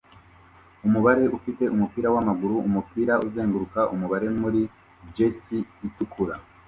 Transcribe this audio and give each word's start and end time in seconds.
Umubare 0.85 1.23
ufite 1.37 1.63
umupira 1.75 2.07
wamaguru 2.15 2.55
umupira 2.67 3.13
uzenguruka 3.27 3.81
umubare 3.93 4.27
muri 4.41 4.61
jersey 5.15 5.63
itukura 5.87 6.33